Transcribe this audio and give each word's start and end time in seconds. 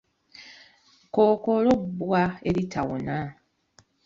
Kkookolo 1.05 1.71
bbwa 1.83 2.23
eritawona. 2.49 3.17